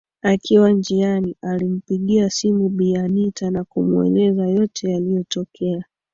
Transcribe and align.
Akiwa 0.21 0.71
njiani 0.71 1.35
alimpigia 1.41 2.29
simu 2.29 2.69
Bi 2.69 2.95
Anita 2.95 3.49
na 3.51 3.63
kumueleza 3.63 4.47
yote 4.47 4.89
yaliyotokea 4.91 5.85